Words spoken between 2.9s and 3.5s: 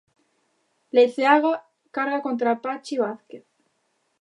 Vázquez.